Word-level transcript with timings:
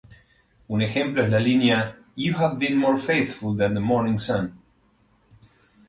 Un 0.67 0.81
ejemplo 0.81 1.21
es 1.23 1.29
la 1.29 1.39
línea, 1.47 1.99
"You 2.15 2.33
have 2.37 2.57
been 2.57 2.75
more 2.75 2.97
faithful 2.97 3.55
than 3.55 3.75
the 3.75 3.79
morning 3.81 4.17
sun". 4.17 4.59